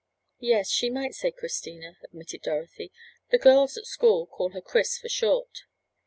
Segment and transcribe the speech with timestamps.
[0.39, 2.91] "Yes, she might say Christina," admitted Dorothy.
[3.29, 5.65] "The girls at school called her 'Chris' for short."